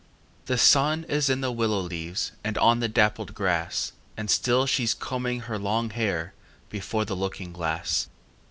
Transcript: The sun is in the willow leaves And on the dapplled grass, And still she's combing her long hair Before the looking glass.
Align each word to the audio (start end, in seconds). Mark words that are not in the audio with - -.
The 0.47 0.57
sun 0.57 1.03
is 1.03 1.29
in 1.29 1.41
the 1.41 1.51
willow 1.51 1.79
leaves 1.81 2.31
And 2.43 2.57
on 2.57 2.79
the 2.79 2.87
dapplled 2.89 3.35
grass, 3.35 3.91
And 4.17 4.31
still 4.31 4.65
she's 4.65 4.95
combing 4.95 5.41
her 5.41 5.59
long 5.59 5.91
hair 5.91 6.33
Before 6.71 7.05
the 7.05 7.15
looking 7.15 7.53
glass. 7.53 8.07